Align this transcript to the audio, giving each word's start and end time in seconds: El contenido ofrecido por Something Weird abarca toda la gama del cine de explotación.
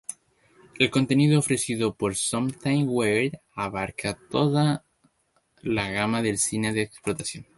El 0.79 0.89
contenido 0.89 1.37
ofrecido 1.37 1.93
por 1.93 2.15
Something 2.15 2.85
Weird 2.87 3.33
abarca 3.53 4.17
toda 4.31 4.83
la 5.61 5.91
gama 5.91 6.23
del 6.23 6.39
cine 6.39 6.73
de 6.73 6.81
explotación. 6.81 7.45